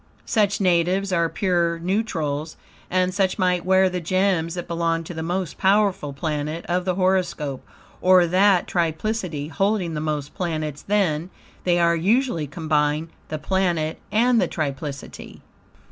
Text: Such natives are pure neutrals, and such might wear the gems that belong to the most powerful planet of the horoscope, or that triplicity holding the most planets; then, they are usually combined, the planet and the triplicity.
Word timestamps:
Such 0.25 0.59
natives 0.59 1.13
are 1.13 1.29
pure 1.29 1.77
neutrals, 1.77 2.55
and 2.89 3.13
such 3.13 3.37
might 3.37 3.63
wear 3.67 3.87
the 3.87 4.01
gems 4.01 4.55
that 4.55 4.67
belong 4.67 5.03
to 5.03 5.13
the 5.13 5.21
most 5.21 5.59
powerful 5.59 6.11
planet 6.11 6.65
of 6.65 6.85
the 6.85 6.95
horoscope, 6.95 7.63
or 8.01 8.25
that 8.25 8.65
triplicity 8.65 9.49
holding 9.49 9.93
the 9.93 10.01
most 10.01 10.33
planets; 10.33 10.81
then, 10.81 11.29
they 11.65 11.77
are 11.77 11.95
usually 11.95 12.47
combined, 12.47 13.09
the 13.29 13.37
planet 13.37 13.99
and 14.11 14.41
the 14.41 14.47
triplicity. 14.47 15.43